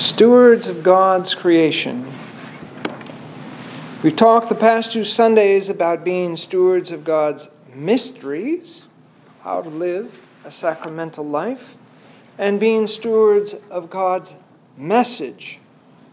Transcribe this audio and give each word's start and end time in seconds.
Stewards 0.00 0.66
of 0.66 0.82
God's 0.82 1.34
creation. 1.34 2.10
We've 4.02 4.16
talked 4.16 4.48
the 4.48 4.54
past 4.54 4.92
two 4.92 5.04
Sundays 5.04 5.68
about 5.68 6.04
being 6.04 6.38
stewards 6.38 6.90
of 6.90 7.04
God's 7.04 7.50
mysteries, 7.74 8.88
how 9.42 9.60
to 9.60 9.68
live 9.68 10.26
a 10.46 10.50
sacramental 10.50 11.26
life, 11.26 11.76
and 12.38 12.58
being 12.58 12.86
stewards 12.86 13.54
of 13.68 13.90
God's 13.90 14.36
message, 14.78 15.58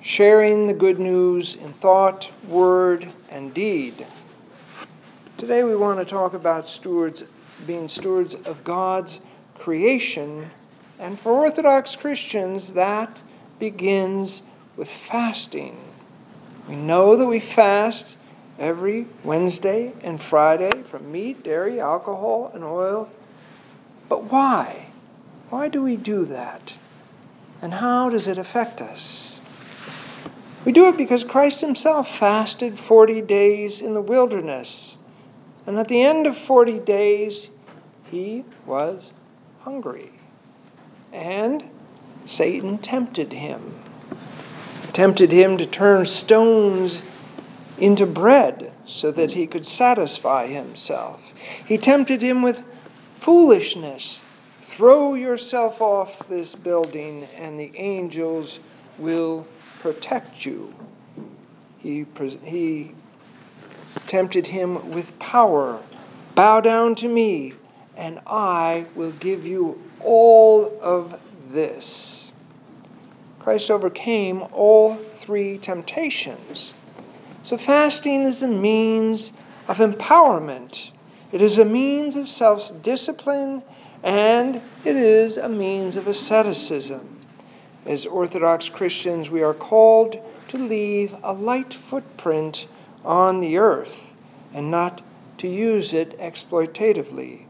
sharing 0.00 0.66
the 0.66 0.74
good 0.74 0.98
news 0.98 1.54
in 1.54 1.72
thought, 1.74 2.28
word, 2.48 3.06
and 3.30 3.54
deed. 3.54 3.94
Today 5.38 5.62
we 5.62 5.76
want 5.76 6.00
to 6.00 6.04
talk 6.04 6.34
about 6.34 6.68
stewards 6.68 7.22
being 7.68 7.88
stewards 7.88 8.34
of 8.34 8.64
God's 8.64 9.20
creation, 9.60 10.50
and 10.98 11.16
for 11.16 11.30
Orthodox 11.30 11.94
Christians 11.94 12.70
that 12.70 13.22
begins 13.58 14.42
with 14.76 14.90
fasting. 14.90 15.76
We 16.68 16.76
know 16.76 17.16
that 17.16 17.26
we 17.26 17.40
fast 17.40 18.16
every 18.58 19.06
Wednesday 19.22 19.92
and 20.02 20.20
Friday 20.20 20.82
from 20.82 21.12
meat, 21.12 21.42
dairy, 21.42 21.80
alcohol, 21.80 22.50
and 22.54 22.64
oil. 22.64 23.08
But 24.08 24.24
why? 24.24 24.86
Why 25.50 25.68
do 25.68 25.82
we 25.82 25.96
do 25.96 26.24
that? 26.26 26.74
And 27.62 27.74
how 27.74 28.10
does 28.10 28.26
it 28.26 28.38
affect 28.38 28.80
us? 28.80 29.40
We 30.64 30.72
do 30.72 30.88
it 30.88 30.96
because 30.96 31.22
Christ 31.22 31.60
Himself 31.60 32.08
fasted 32.08 32.78
40 32.78 33.22
days 33.22 33.80
in 33.80 33.94
the 33.94 34.00
wilderness. 34.00 34.98
And 35.66 35.78
at 35.78 35.88
the 35.88 36.02
end 36.02 36.26
of 36.26 36.36
40 36.36 36.80
days, 36.80 37.48
He 38.10 38.44
was 38.66 39.12
hungry. 39.60 40.12
And 41.12 41.68
Satan 42.26 42.78
tempted 42.78 43.32
him. 43.32 43.78
Tempted 44.92 45.30
him 45.32 45.56
to 45.58 45.66
turn 45.66 46.04
stones 46.04 47.00
into 47.78 48.06
bread 48.06 48.72
so 48.84 49.10
that 49.12 49.32
he 49.32 49.46
could 49.46 49.64
satisfy 49.64 50.46
himself. 50.46 51.20
He 51.64 51.78
tempted 51.78 52.22
him 52.22 52.42
with 52.42 52.64
foolishness. 53.16 54.20
Throw 54.62 55.14
yourself 55.14 55.80
off 55.80 56.28
this 56.28 56.54
building, 56.54 57.26
and 57.36 57.58
the 57.58 57.72
angels 57.76 58.58
will 58.98 59.46
protect 59.80 60.44
you. 60.44 60.74
He, 61.78 62.04
he 62.42 62.92
tempted 64.06 64.48
him 64.48 64.90
with 64.90 65.18
power. 65.18 65.80
Bow 66.34 66.60
down 66.60 66.94
to 66.96 67.08
me, 67.08 67.54
and 67.96 68.20
I 68.26 68.86
will 68.94 69.12
give 69.12 69.46
you 69.46 69.80
all 70.00 70.78
of 70.82 71.18
this. 71.56 72.30
Christ 73.40 73.70
overcame 73.70 74.44
all 74.52 74.96
three 75.18 75.58
temptations. 75.58 76.74
So, 77.42 77.56
fasting 77.56 78.22
is 78.22 78.42
a 78.42 78.48
means 78.48 79.32
of 79.66 79.78
empowerment, 79.78 80.90
it 81.32 81.40
is 81.40 81.58
a 81.58 81.64
means 81.64 82.14
of 82.14 82.28
self 82.28 82.70
discipline, 82.82 83.62
and 84.02 84.56
it 84.84 84.94
is 84.96 85.36
a 85.36 85.48
means 85.48 85.96
of 85.96 86.06
asceticism. 86.06 87.20
As 87.84 88.06
Orthodox 88.06 88.68
Christians, 88.68 89.30
we 89.30 89.42
are 89.42 89.54
called 89.54 90.16
to 90.48 90.58
leave 90.58 91.14
a 91.22 91.32
light 91.32 91.72
footprint 91.72 92.66
on 93.04 93.40
the 93.40 93.56
earth 93.56 94.14
and 94.52 94.70
not 94.70 95.02
to 95.38 95.48
use 95.48 95.92
it 95.92 96.18
exploitatively. 96.18 97.46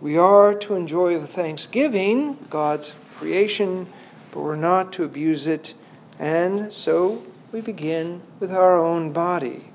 We 0.00 0.16
are 0.16 0.52
to 0.54 0.74
enjoy 0.74 1.18
the 1.20 1.28
thanksgiving, 1.28 2.38
God's 2.50 2.92
creation 3.18 3.86
but 4.32 4.40
we're 4.40 4.56
not 4.56 4.92
to 4.94 5.04
abuse 5.04 5.46
it. 5.46 5.74
And 6.18 6.72
so 6.72 7.24
we 7.52 7.60
begin 7.60 8.22
with 8.40 8.50
our 8.50 8.78
own 8.78 9.12
body. 9.12 9.66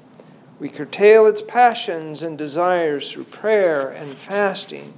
We 0.59 0.69
curtail 0.69 1.27
its 1.27 1.44
passions 1.44 2.23
and 2.23 2.38
desires 2.38 3.12
through 3.12 3.25
prayer 3.25 3.89
and 3.89 4.17
fasting. 4.17 4.94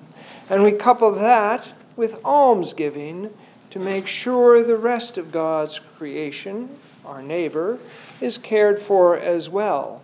And 0.49 0.63
we 0.63 0.71
couple 0.71 1.11
that 1.11 1.67
with 1.97 2.23
almsgiving 2.23 3.31
to 3.71 3.79
make 3.79 4.07
sure 4.07 4.63
the 4.63 4.77
rest 4.77 5.17
of 5.17 5.31
God's 5.31 5.79
creation, 5.97 6.77
our 7.05 7.21
neighbor, 7.21 7.77
is 8.21 8.37
cared 8.37 8.81
for 8.81 9.17
as 9.17 9.49
well. 9.49 10.01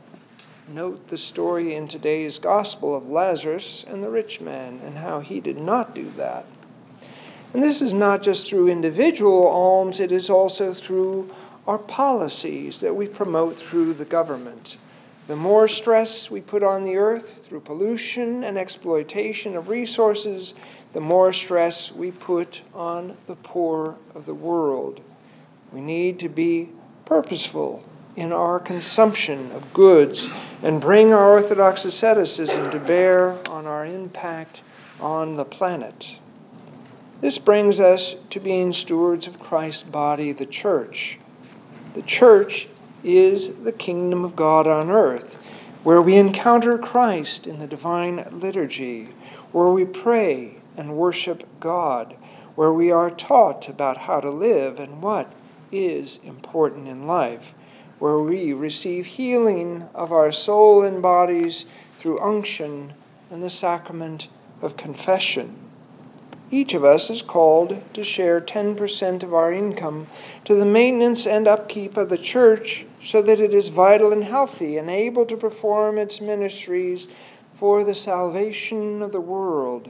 Note 0.67 1.07
the 1.07 1.17
story 1.17 1.73
in 1.73 1.87
today's 1.87 2.37
gospel 2.39 2.93
of 2.93 3.07
Lazarus 3.07 3.85
and 3.87 4.03
the 4.03 4.09
rich 4.09 4.41
man 4.41 4.81
and 4.83 4.97
how 4.97 5.21
he 5.21 5.39
did 5.39 5.57
not 5.57 5.95
do 5.95 6.11
that. 6.17 6.45
And 7.55 7.63
this 7.63 7.81
is 7.81 7.93
not 7.93 8.21
just 8.21 8.47
through 8.47 8.67
individual 8.67 9.47
alms, 9.47 10.01
it 10.01 10.11
is 10.11 10.29
also 10.29 10.73
through 10.73 11.33
our 11.65 11.77
policies 11.77 12.81
that 12.81 12.93
we 12.93 13.07
promote 13.07 13.57
through 13.57 13.93
the 13.93 14.03
government. 14.03 14.75
The 15.27 15.37
more 15.37 15.69
stress 15.69 16.29
we 16.29 16.41
put 16.41 16.63
on 16.63 16.83
the 16.83 16.97
earth 16.97 17.45
through 17.47 17.61
pollution 17.61 18.43
and 18.43 18.57
exploitation 18.57 19.55
of 19.55 19.69
resources, 19.69 20.53
the 20.91 20.99
more 20.99 21.31
stress 21.31 21.93
we 21.93 22.11
put 22.11 22.59
on 22.73 23.15
the 23.25 23.37
poor 23.37 23.95
of 24.15 24.25
the 24.25 24.33
world. 24.33 24.99
We 25.71 25.79
need 25.79 26.19
to 26.19 26.27
be 26.27 26.67
purposeful 27.05 27.85
in 28.17 28.33
our 28.33 28.59
consumption 28.59 29.49
of 29.53 29.73
goods 29.73 30.27
and 30.61 30.81
bring 30.81 31.13
our 31.13 31.31
Orthodox 31.31 31.85
asceticism 31.85 32.69
to 32.71 32.79
bear 32.79 33.29
on 33.47 33.65
our 33.65 33.85
impact 33.85 34.59
on 34.99 35.37
the 35.37 35.45
planet. 35.45 36.17
This 37.25 37.39
brings 37.39 37.79
us 37.79 38.15
to 38.29 38.39
being 38.39 38.71
stewards 38.71 39.25
of 39.25 39.39
Christ's 39.39 39.81
body, 39.81 40.31
the 40.31 40.45
church. 40.45 41.17
The 41.95 42.03
church 42.03 42.67
is 43.03 43.55
the 43.63 43.71
kingdom 43.71 44.23
of 44.23 44.35
God 44.35 44.67
on 44.67 44.91
earth, 44.91 45.33
where 45.81 46.03
we 46.03 46.17
encounter 46.17 46.77
Christ 46.77 47.47
in 47.47 47.57
the 47.57 47.65
divine 47.65 48.27
liturgy, 48.31 49.09
where 49.51 49.69
we 49.69 49.85
pray 49.85 50.57
and 50.77 50.97
worship 50.97 51.47
God, 51.59 52.15
where 52.53 52.71
we 52.71 52.91
are 52.91 53.09
taught 53.09 53.69
about 53.69 53.97
how 53.97 54.19
to 54.19 54.29
live 54.29 54.79
and 54.79 55.01
what 55.01 55.33
is 55.71 56.19
important 56.23 56.87
in 56.87 57.07
life, 57.07 57.55
where 57.97 58.19
we 58.19 58.53
receive 58.53 59.07
healing 59.07 59.89
of 59.95 60.11
our 60.11 60.31
soul 60.31 60.83
and 60.83 61.01
bodies 61.01 61.65
through 61.97 62.19
unction 62.19 62.93
and 63.31 63.41
the 63.41 63.49
sacrament 63.49 64.27
of 64.61 64.77
confession. 64.77 65.64
Each 66.51 66.75
of 66.75 66.85
us 66.85 67.09
is 67.09 67.23
called 67.23 67.81
to 67.93 68.03
share 68.03 68.39
10% 68.39 69.23
of 69.23 69.33
our 69.33 69.51
income 69.51 70.07
to 70.43 70.53
the 70.53 70.65
maintenance 70.65 71.25
and 71.25 71.47
upkeep 71.47 71.97
of 71.97 72.09
the 72.09 72.19
church 72.19 72.85
so 73.03 73.21
that 73.23 73.39
it 73.39 73.53
is 73.53 73.69
vital 73.69 74.13
and 74.13 74.23
healthy 74.23 74.77
and 74.77 74.89
able 74.89 75.25
to 75.25 75.35
perform 75.35 75.97
its 75.97 76.21
ministries 76.21 77.07
for 77.55 77.83
the 77.83 77.95
salvation 77.95 79.01
of 79.01 79.11
the 79.11 79.21
world. 79.21 79.89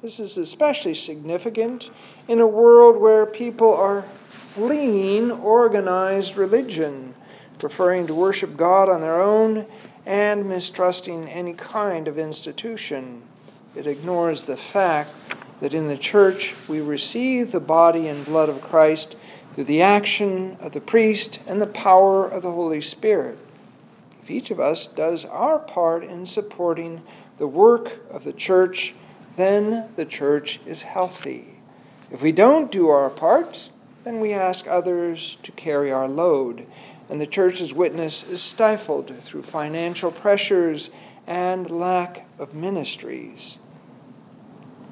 This 0.00 0.20
is 0.20 0.38
especially 0.38 0.94
significant 0.94 1.90
in 2.28 2.38
a 2.38 2.46
world 2.46 3.00
where 3.00 3.26
people 3.26 3.74
are 3.74 4.04
fleeing 4.28 5.32
organized 5.32 6.36
religion, 6.36 7.14
preferring 7.58 8.06
to 8.06 8.14
worship 8.14 8.56
God 8.56 8.88
on 8.88 9.00
their 9.00 9.20
own 9.20 9.66
and 10.06 10.48
mistrusting 10.48 11.28
any 11.28 11.54
kind 11.54 12.06
of 12.06 12.18
institution. 12.18 13.22
It 13.74 13.88
ignores 13.88 14.42
the 14.42 14.56
fact 14.56 15.27
that 15.60 15.74
in 15.74 15.88
the 15.88 15.98
church 15.98 16.54
we 16.68 16.80
receive 16.80 17.52
the 17.52 17.60
body 17.60 18.08
and 18.08 18.24
blood 18.24 18.48
of 18.48 18.62
Christ 18.62 19.16
through 19.54 19.64
the 19.64 19.82
action 19.82 20.56
of 20.60 20.72
the 20.72 20.80
priest 20.80 21.40
and 21.46 21.60
the 21.60 21.66
power 21.66 22.28
of 22.28 22.42
the 22.42 22.52
Holy 22.52 22.80
Spirit. 22.80 23.38
If 24.22 24.30
each 24.30 24.50
of 24.50 24.60
us 24.60 24.86
does 24.86 25.24
our 25.24 25.58
part 25.58 26.04
in 26.04 26.26
supporting 26.26 27.02
the 27.38 27.46
work 27.46 27.98
of 28.10 28.24
the 28.24 28.32
church, 28.32 28.94
then 29.36 29.88
the 29.96 30.04
church 30.04 30.60
is 30.66 30.82
healthy. 30.82 31.58
If 32.10 32.22
we 32.22 32.32
don't 32.32 32.70
do 32.70 32.88
our 32.88 33.10
part, 33.10 33.70
then 34.04 34.20
we 34.20 34.32
ask 34.32 34.66
others 34.66 35.38
to 35.42 35.52
carry 35.52 35.92
our 35.92 36.08
load, 36.08 36.66
and 37.10 37.20
the 37.20 37.26
church's 37.26 37.74
witness 37.74 38.22
is 38.22 38.42
stifled 38.42 39.14
through 39.16 39.42
financial 39.42 40.10
pressures 40.10 40.90
and 41.26 41.70
lack 41.70 42.26
of 42.38 42.54
ministries. 42.54 43.58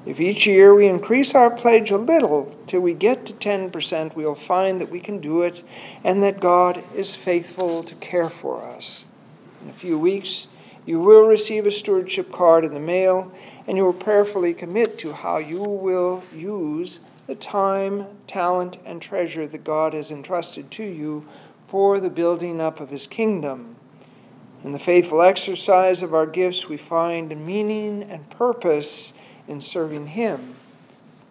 If 0.06 0.20
each 0.20 0.46
year 0.46 0.72
we 0.72 0.86
increase 0.86 1.34
our 1.34 1.50
pledge 1.50 1.90
a 1.90 1.98
little 1.98 2.54
till 2.68 2.80
we 2.80 2.94
get 2.94 3.26
to 3.26 3.32
10%, 3.32 4.14
we'll 4.14 4.36
find 4.36 4.80
that 4.80 4.90
we 4.90 5.00
can 5.00 5.18
do 5.18 5.42
it 5.42 5.64
and 6.04 6.22
that 6.22 6.38
God 6.38 6.84
is 6.94 7.16
faithful 7.16 7.82
to 7.82 7.94
care 7.96 8.30
for 8.30 8.64
us. 8.64 9.04
In 9.64 9.68
a 9.68 9.72
few 9.72 9.98
weeks, 9.98 10.46
you 10.86 11.00
will 11.00 11.26
receive 11.26 11.66
a 11.66 11.72
stewardship 11.72 12.30
card 12.30 12.64
in 12.64 12.72
the 12.72 12.78
mail, 12.78 13.32
and 13.66 13.76
you 13.76 13.84
will 13.84 13.92
prayerfully 13.92 14.54
commit 14.54 14.96
to 15.00 15.12
how 15.12 15.38
you 15.38 15.60
will 15.60 16.22
use 16.32 17.00
the 17.26 17.34
time, 17.34 18.06
talent, 18.28 18.78
and 18.84 19.02
treasure 19.02 19.48
that 19.48 19.64
God 19.64 19.92
has 19.92 20.12
entrusted 20.12 20.70
to 20.70 20.84
you 20.84 21.26
for 21.66 21.98
the 21.98 22.10
building 22.10 22.60
up 22.60 22.78
of 22.78 22.90
His 22.90 23.08
kingdom. 23.08 23.74
In 24.62 24.70
the 24.70 24.78
faithful 24.78 25.20
exercise 25.20 26.00
of 26.00 26.14
our 26.14 26.26
gifts, 26.26 26.68
we 26.68 26.76
find 26.76 27.44
meaning 27.44 28.04
and 28.04 28.30
purpose 28.30 29.12
in 29.48 29.60
serving 29.60 30.08
Him. 30.08 30.54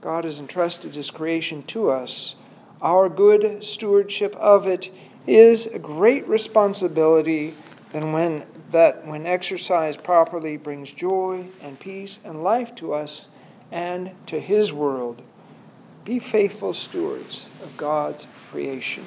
God 0.01 0.23
has 0.23 0.39
entrusted 0.39 0.93
His 0.95 1.11
creation 1.11 1.63
to 1.63 1.89
us. 1.89 2.35
our 2.81 3.09
good 3.09 3.63
stewardship 3.63 4.35
of 4.35 4.67
it 4.67 4.91
is 5.27 5.65
a 5.65 5.79
great 5.79 6.27
responsibility 6.27 7.55
than 7.91 8.11
when 8.11 8.43
that 8.71 9.07
when 9.07 9.25
exercised 9.25 10.03
properly 10.03 10.57
brings 10.57 10.91
joy 10.91 11.45
and 11.61 11.79
peace 11.79 12.19
and 12.25 12.43
life 12.43 12.75
to 12.75 12.93
us 12.93 13.27
and 13.71 14.11
to 14.27 14.39
his 14.39 14.73
world. 14.73 15.21
Be 16.03 16.19
faithful 16.19 16.73
stewards 16.73 17.49
of 17.63 17.75
God's 17.77 18.27
creation. 18.51 19.03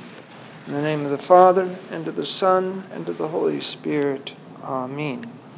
In 0.66 0.72
the 0.72 0.82
name 0.82 1.04
of 1.04 1.10
the 1.10 1.18
Father, 1.18 1.76
and 1.90 2.06
of 2.08 2.16
the 2.16 2.26
Son, 2.26 2.84
and 2.92 3.08
of 3.08 3.18
the 3.18 3.28
Holy 3.28 3.60
Spirit. 3.60 4.32
Amen. 4.62 5.38